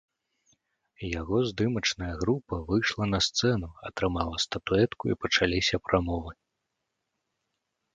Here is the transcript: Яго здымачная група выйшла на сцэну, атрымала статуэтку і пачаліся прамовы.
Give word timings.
Яго 1.19 1.37
здымачная 1.49 2.15
група 2.23 2.55
выйшла 2.71 3.03
на 3.13 3.19
сцэну, 3.29 3.69
атрымала 3.91 4.43
статуэтку 4.49 5.03
і 5.17 5.23
пачаліся 5.23 5.75
прамовы. 5.89 6.33